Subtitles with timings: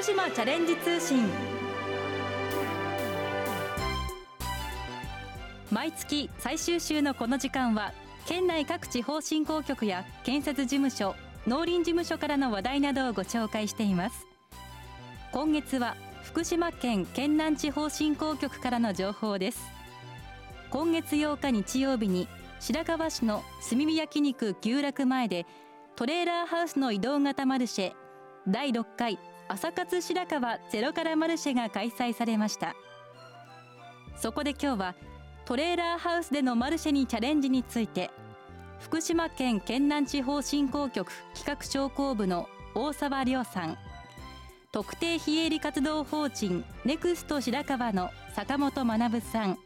[0.00, 1.28] 福島チャレンジ通信。
[5.70, 7.92] 毎月最終週のこの時間は
[8.24, 11.14] 県内各地方振興局や建設事務所
[11.46, 14.26] 農林事務所からの話題などをご紹介しています。
[15.32, 19.60] 今月は福島県県南地方振興局からの情報です。
[20.70, 22.26] 今月8日日曜日に
[22.58, 25.44] 白河市の炭火焼肉牛楽前で
[25.94, 27.92] トレーラーハウスの移動型マルシェ
[28.48, 29.18] 第6回
[29.52, 32.76] 朝活白河ゼロからマルシェが開催されました。
[34.16, 34.94] そこで今日は
[35.44, 38.12] トレーラーハウスでのマルシェにチャレンジについて
[38.78, 43.76] 福島県県南地方振興局企画商工部の大沢亮さん
[44.70, 49.58] 特定非営利活動法人ネクスト白川の坂本学さん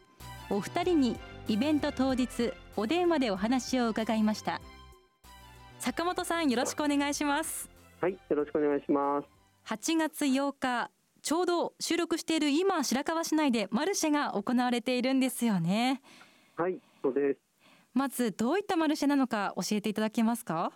[0.49, 1.17] お二人に
[1.47, 4.63] イベント当日お電話でお話を伺いました。
[5.79, 7.69] 坂本さんよろしくお願いします。
[8.01, 9.34] はいよろしくお願いします。
[9.67, 10.91] 8月8日
[11.23, 16.03] ちょうど収録している今白河市内でマルシェが行われているんですよね。
[16.57, 17.41] はいそうです。
[17.95, 20.73] まずどういったマルシェなのか教えていただけますか？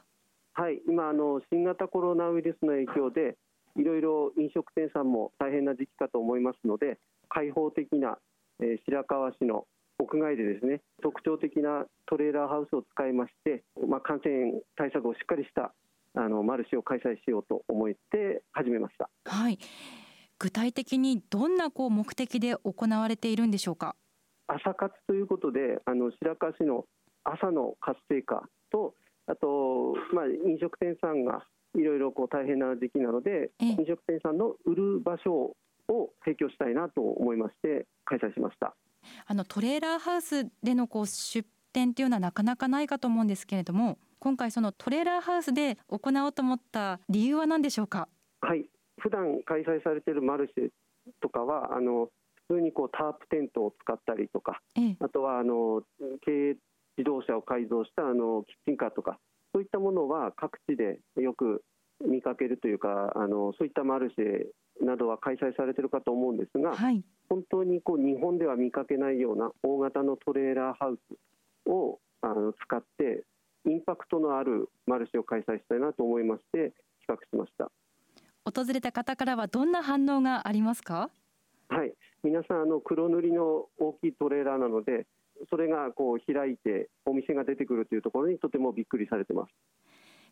[0.54, 3.36] はい今あの新型コロナウイルスの影響で
[3.76, 6.98] いろいろ飲食店さんも大変な時期かと思いますので
[7.28, 8.18] 開放的な、
[8.60, 9.66] えー、白河市の
[10.00, 15.74] 屋外でですね特徴的なトレーラーハウスを使いまして、まあ、感染対策をしっかりした
[16.18, 19.08] あのマルシェを開催しようと思って始めました。
[19.24, 19.58] はい。
[20.40, 23.94] 具体的にどんなこう目的で行われているんでしょうか？
[24.48, 26.86] 朝活ということであの白河市の
[27.22, 28.94] 朝の活性化と
[29.26, 35.54] あと、まあ、飲食店さんがいろいろこう大変な時期なので飲食店さんの売る場所
[35.88, 38.74] を提供したいなと思いまして開催しました。
[39.26, 48.08] あのトレーラーハウスでのこう出店というのはなかなかないかと思うんですけれども今回そのトレーラーハウスで行おうと思った理由は何でしょうか？
[48.40, 48.68] はい。
[49.00, 50.70] 普段開催されているマルシェ
[51.20, 52.08] とかはあの
[52.48, 55.82] 普通にこうタープテントを使ったりとか、ええ、あとはあの
[56.24, 56.58] 軽
[56.96, 59.20] 自動車を改造したあのキッチンカーとか
[59.54, 61.62] そういったものは各地でよく
[62.04, 73.22] 見かけるというかあのそういったマルシェなどは開催されているかと思うんですが、はい、本当にこう日本では見かけないような大型のトレーラーハウスをあの使って
[73.68, 76.72] インパクトのあるマルシェを開催したいなと思いまして
[77.06, 77.70] 企画しました。
[78.44, 81.10] 訪れた方からはどんな反応がありますか？
[81.68, 81.92] はい。
[82.24, 85.06] 皆さんあの黒塗りの大きいトレーラーなので
[85.50, 89.52] それがこう開いてお店が出てくるというところにとてもびっくりされてます。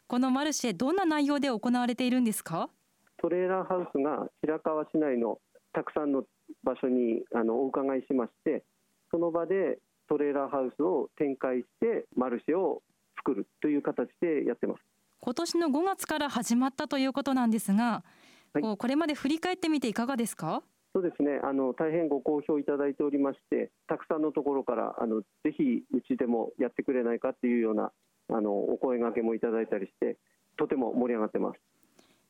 [0.08, 2.70] このマルシェどんな内容で行われているんですか？
[3.18, 5.38] トレーラーハウスが白河市内の
[5.74, 6.24] たくさんの
[6.64, 8.64] 場所にあのお伺いしまして
[9.10, 12.82] その場でトレーラーハウスを展開してマルシェを
[13.26, 14.80] 作るという形でやってます。
[15.18, 18.04] 今年の5月から始まったということなんですが、
[18.52, 20.62] はい、これまで振り返ってみていかがですか？
[20.94, 21.40] そうですね。
[21.42, 27.90] あの大変ご好評いただいておりましてたくさんのところからあのぜひうちでもやってくれないかっていうような
[28.28, 30.16] あのお声がけもいただいたりして
[30.56, 31.60] とても盛り上がってます。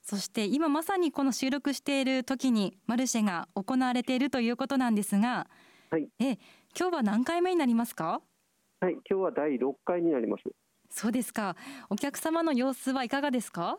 [0.02, 5.48] そして今まさにこの収録している時にマルシェが行われているということなんですが、
[5.90, 6.38] はい、え
[6.78, 8.20] 今日は何回目になりますか？
[8.80, 8.92] はい。
[9.08, 10.42] 今日は第6回になります
[10.98, 11.56] そうですか
[11.90, 13.76] お客様の様子はいかがですか？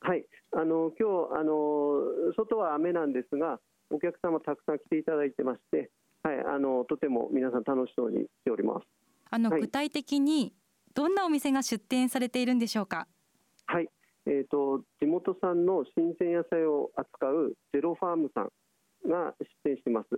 [0.00, 2.00] はいあの今日あの
[2.38, 3.60] 外は雨なんですが
[3.90, 5.90] お客様たくさん来ていただいてまして、
[6.22, 8.86] はい、あのとても皆さん楽しそうにしております。
[9.30, 10.54] あの、はい、具体的に
[10.94, 13.06] どんなお店が出店されているんでしょうか？
[13.66, 13.88] はい、
[14.24, 18.48] えっ、ー、と地元産の新鮮野菜を扱うゼロファームさん
[19.10, 20.08] が出店しています。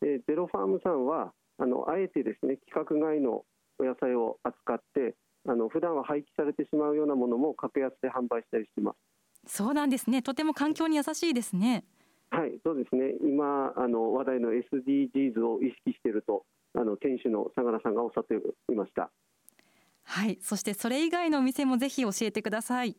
[0.00, 3.44] でゼロファームさんはあのあえてですね規格外の
[3.78, 5.14] お野菜を扱って
[5.46, 8.96] あの普段は廃棄されてしまうようなものも格安で販売したりしてます。
[9.46, 10.22] そうなんですね。
[10.22, 11.84] とても環境に優しいですね。
[12.30, 13.14] はい、そうですね。
[13.22, 18.34] 今あの話題の SDGs を意識しているとあの店主の相良さんがおっしゃって
[18.72, 19.10] いました。
[20.04, 22.96] はい、そしてそれ以外のお店もぜひ教えてください。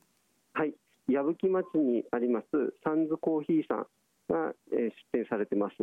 [0.53, 0.73] はい、
[1.07, 2.45] 矢吹町にあります
[2.83, 3.77] サンズコーヒーさん
[4.29, 5.75] が、えー、出店されてます。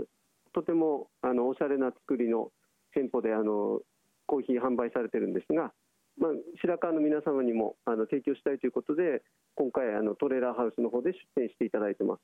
[0.52, 2.50] とてもあのおしゃれな作りの
[2.92, 3.80] 店舗であの
[4.26, 5.72] コーヒー販売されてるんですが、
[6.18, 6.30] まあ、
[6.60, 9.22] 白川の皆様にもあの提供したいということで
[9.54, 12.20] 今回あのトレーラーハウスの方で出店していただいてます。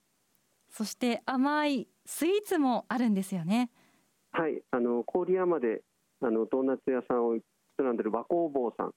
[0.71, 3.71] そして甘いスイーツもあるんですよね。
[4.33, 5.83] はい、あの郡山で
[6.21, 7.41] あのドーナツ屋さんを営
[7.83, 8.93] んでる和工房さん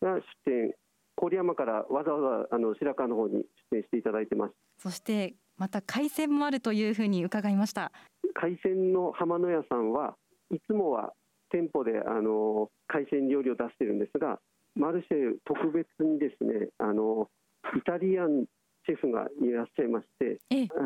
[0.00, 0.74] が出店
[1.16, 7.90] 郡山からわざわざあの白川の方に出店していただいてますそしてまた海鮮もあるというふうに伺いました
[8.34, 10.14] 海鮮の浜野屋さんは
[10.54, 11.12] いつもは
[11.50, 14.38] 店舗であの海鮮料理を出してるんですが
[14.74, 17.28] マルシェ特別にですねあの
[17.76, 18.44] イタリアン
[18.86, 20.40] シェフがいらっしゃいまして、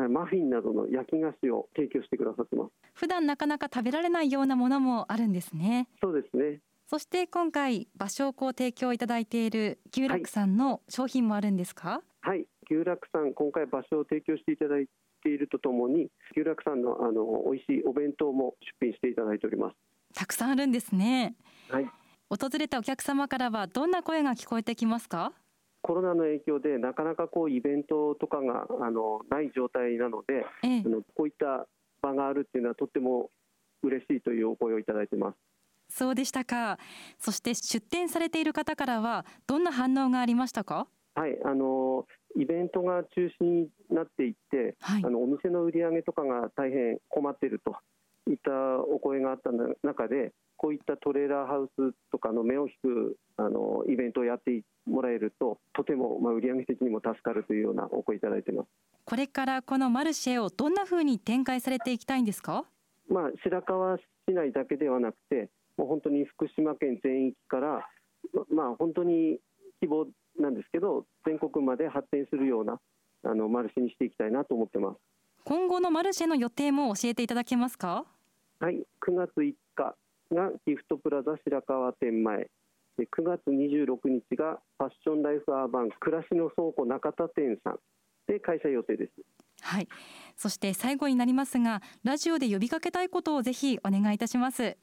[0.09, 2.71] マフィンなどの焼き菓子を提供してくださってます。
[2.93, 5.87] 普段なかなか食べられないようなものもあるんですね。
[6.01, 6.59] そうですね。
[6.87, 12.01] そして今回場所をこう提供いただいている牛楽さんの商品もあるんですか？
[12.21, 14.87] はい、牛楽さん今回場所を提供していただい
[15.23, 19.75] ているとともに牛楽さんのあの美味しいお弁当も出品していただいております
[20.13, 21.35] たくさんあるんですね。
[21.69, 21.89] はい。
[22.29, 25.33] 訪れたお客様からはどんな声が聞こえてきますか？
[25.81, 31.67] コロナの影響でなかなかこうイベントとかがあのない状態なので、ええ、あのこういった
[32.01, 33.29] 場があるっていうのはとっても
[33.83, 35.37] 嬉しいというお声をいただいてます。
[35.89, 36.79] そうでしたか。
[37.19, 40.87] そして出店されている方からはどんな反応がありましたか？
[41.15, 47.75] はいあのイベントが中止になっていって、はい、あのお店の売り上げとかが大変困っていると
[48.29, 49.51] いったお声があった
[49.83, 58.69] 中でこういったトレーラーハウスとかの目を引くあのイベントをやってもらえるととても、まあ、売上的にも助かるというようなお声いただいてます。
[59.05, 62.63] これからこのマルシェをどんなふうに展開されていきたいんですか、
[63.09, 67.89] まあ、白河市内だけではなくてもう本当に福島県全域から
[68.49, 69.39] まあ本当に
[69.81, 70.07] 希望
[70.39, 72.79] なんですけど全国まで発展するような
[73.23, 74.97] あのマルシェにしていきたいなと思ってます
[75.45, 78.05] 今後のマルシェの予定も教えていただけますか？
[78.59, 79.95] はい9月5日
[80.31, 82.49] がギフトプラザ白川店前。
[82.97, 87.79] で9月26日がファッションライフアーバン暮らしの倉庫中田店さん。
[88.27, 89.11] で開催予定です。
[89.61, 89.87] はい。
[90.37, 94.77] そして最後になりますがラジオで呼びかけたいことをぜひお願いいたします。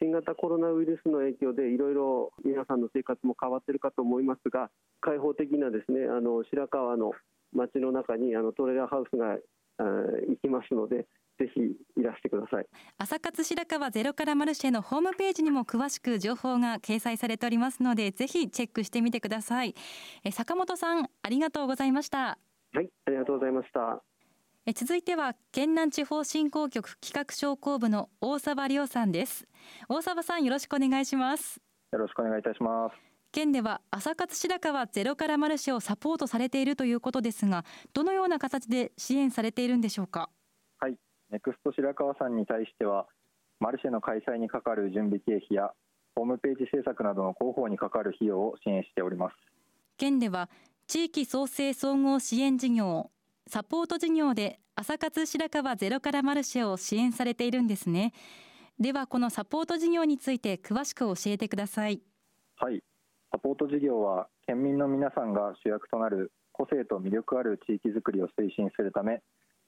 [0.00, 7.12] 新型コロナウイルスの影響でいろいろ皆さんの生活も変わっているかと思いますが開放的なですねあの白川の
[7.52, 9.36] 街の中にあのトレーラーハウスが
[9.84, 11.06] 行きますので
[11.38, 11.60] ぜひ
[12.00, 12.66] いらしてください。
[12.98, 19.74] 朝活白川ゼロからマルシェのホームページにも詳しく情報が掲載されておりますのでぜひチェックしてみてください。
[20.24, 22.38] え坂本さんありがとうございました。
[22.72, 24.02] はいありがとうございました。
[24.66, 29.46] え続いては県南地方振興局企画商工部の大沢亮さんです。
[29.88, 31.60] 大沢さんよろしくお願いします。
[31.92, 33.05] よろしくお願いいたします
[33.36, 40.30] 県では朝活白川ゼロからマルシェをサポートされているということですがどのような形で支援されているんでしょうか？
[40.78, 40.96] はい。
[41.30, 43.06] ネクスト白川さんに対しては
[43.60, 45.70] マルシェの開催にかかる準備経費や
[46.14, 49.36] ホームページ制作などの広報にかかる費用を支援しております。
[49.98, 50.48] 県では
[50.86, 53.10] 地域創生総合支援事業
[53.46, 58.14] サポート事業で朝活白川ゼロからマルシェを支援されているんですね。
[58.80, 62.00] ではこのサポート事業について詳しく教えてください。
[62.56, 62.82] はい
[63.32, 69.20] サポート事業は県民の皆さんが主役となる個性と魅力ある地域づくりを推進するため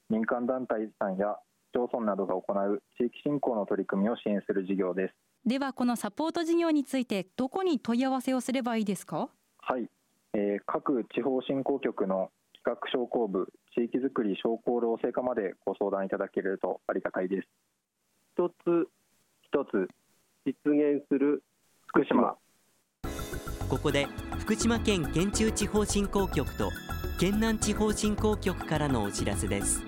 [0.08, 1.36] 民間団体さんや
[1.74, 5.14] 町村などが行う地域振興の取り組みを支援する事業です。
[5.44, 9.28] ではこのサポート事業についてどこに問い合わせをすればいいですか？
[9.58, 9.88] はい、
[10.32, 12.30] えー、各地方振興局の
[12.64, 17.48] 企画商工部地域づくり商工労政課までご相談いただけるとありがたいです。
[18.34, 18.88] 一つ
[19.42, 19.88] 一つ
[20.46, 21.42] 実現する
[21.88, 22.36] 福島
[23.68, 26.70] ここで福島県県中地方振興局と
[27.18, 29.82] 県南地方振興局からのお知らせです。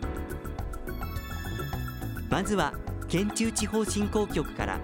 [2.28, 2.74] まずは
[3.08, 4.80] 県中地方振興局から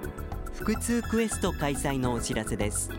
[0.59, 2.91] 腹痛クエスト開催のお知らせです。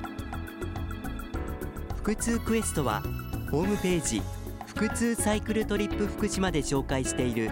[2.04, 3.02] 腹痛クエストは
[3.50, 4.22] ホームページ
[4.76, 7.50] 腹痛サイクルトリップ福島で紹介している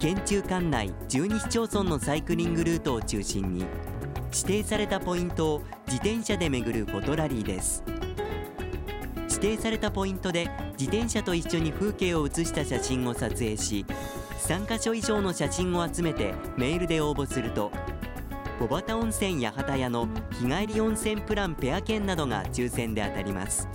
[0.00, 3.64] 県中管内12市町村のサイクリングルートを中心に
[4.34, 7.84] 指定されたポイントを自転車で巡るフォトラリーです。
[9.30, 13.84] 指定されたポイントで自転車と一緒に風景を写した写真を撮影し
[14.38, 17.70] 3カ所以上の写真を集めてメールで応募すると
[18.58, 23.68] 小畑温泉八幡屋の日帰り温泉プランペア券などが抽選で当たります。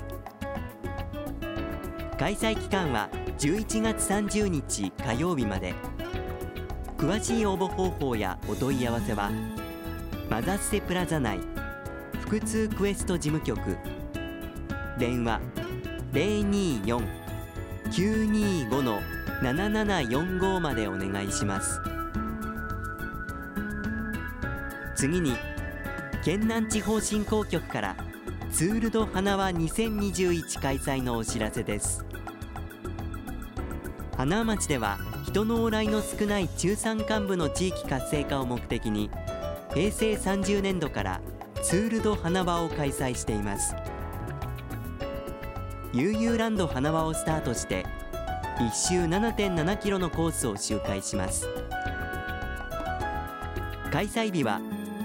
[2.17, 5.73] 開催期間は11月30日火曜日まで。
[6.97, 9.31] 詳しい応募方法やお問い合わせは
[10.29, 11.39] マザッセプラザ内。
[12.23, 13.75] 腹痛クエスト事務局。
[14.99, 15.41] 電話
[16.13, 19.01] 024-925の
[19.41, 21.81] 7745までお願いします。
[24.95, 25.35] 次に
[26.23, 27.95] 県南地方振興局から
[28.51, 32.05] ツール・ド・花輪2021開催のお知らせです。
[34.15, 39.09] 花町では人の往来の少ない中山間部の地域活性化を目的に
[39.73, 41.21] 平成30年度から
[41.61, 43.75] ツール・ド・花輪を開催しています。
[45.93, 47.85] 悠々ランド花輪をスタートして
[48.57, 51.47] 1周7.7キロのコースを周回します。
[53.91, 54.59] 開催日は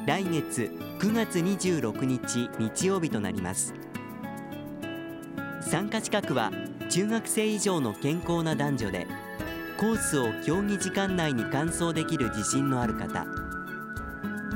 [0.06, 3.74] 来月9月26日日曜日となります。
[5.60, 6.50] 参加資格は
[6.90, 9.06] 中学生以上の健康な男女で
[9.78, 13.26] コースを競技時間内に完走できる自信のある方。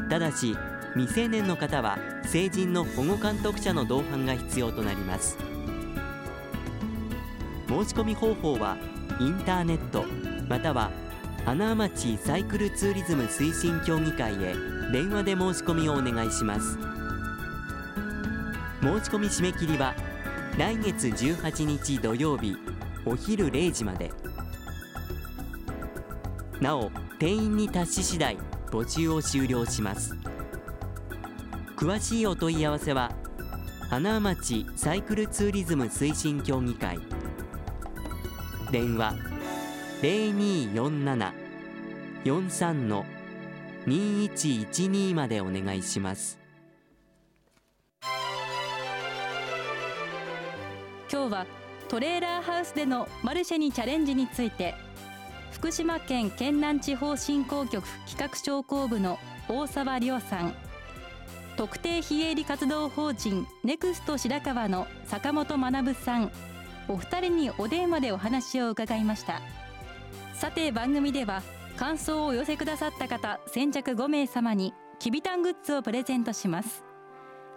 [0.09, 0.57] ただし
[0.95, 5.37] 未成年の方は成人の保護監督者の同伴が必要となります。
[7.69, 8.79] 申し込み方法は
[9.21, 10.05] インターネット
[10.49, 10.91] または
[11.45, 14.55] 花町サイクルツーリズム推進協議会へ
[14.93, 16.79] 電話で申し込みをお願いします。
[18.81, 19.95] 申し込み締め切りは
[20.57, 22.57] 来月18日土曜日
[23.05, 24.11] お昼0時まで。
[26.61, 28.37] なお定員に達し次第
[28.71, 30.17] 募集を終了します。
[31.77, 33.13] 詳しいお問い合わせは
[33.89, 36.99] 花町サイクルツーリズム推進協議会。
[38.71, 39.15] 電話
[40.03, 43.07] 0247-43の
[43.87, 46.39] 2112までお願いします。
[51.11, 51.47] 今日は
[51.89, 54.75] トレーラーハウスでのマルシェにチャレンジについて。
[55.59, 60.55] 福島県県南地方振興局企画商工部の大沢亮さん。
[61.57, 66.31] 特定非営利活動法人ネクスト白川の坂本学さん。
[66.87, 69.43] お二人にお電話でお話を伺いました。
[70.33, 71.43] さて番組では
[71.77, 76.85] 感想をお寄せくださった方先着5名様にきびたんグッズをプレゼントします。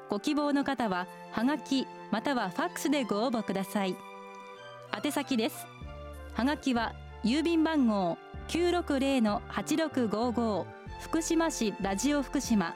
[0.10, 3.96] ご希望の方ははがきまたはファックスでご応募ください。
[4.92, 5.68] 宛先です。
[6.34, 6.94] はがきは
[7.24, 10.66] 郵便番号960-8655
[11.02, 12.74] 福島市ラジオ福島。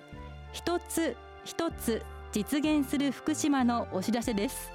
[0.52, 4.72] 一つ一つ実現する福島のお知らせです。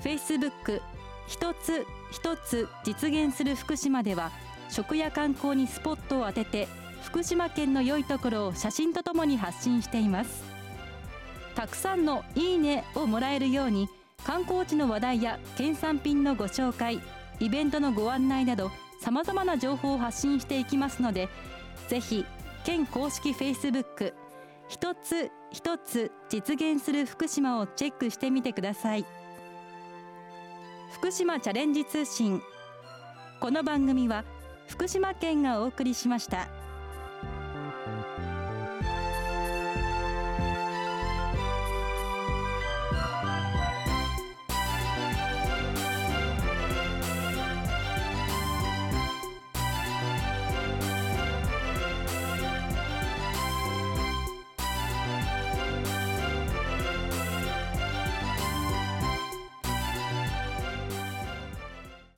[0.00, 0.82] フェイスブック
[1.28, 4.30] 一つ一つ実現する福島では
[4.68, 6.68] 食や観光にスポットを当てて
[7.02, 10.44] 福島県の良いところを写真とともに発信しています
[11.54, 13.88] たくさんのいいねをもらえるように
[14.24, 17.00] 観光地の話題や県産品のご紹介
[17.38, 18.70] イベントのご案内など
[19.00, 21.28] さまざまな情報を発信していきますので
[21.88, 22.24] ぜひ
[22.64, 24.14] 県公式 Facebook
[24.68, 29.06] 一つ一つ実現する福島をチェックしてみてください。
[30.92, 32.42] 福島チャレンジ通信
[33.40, 34.24] この番組は
[34.68, 36.48] 福島県がお送りしました。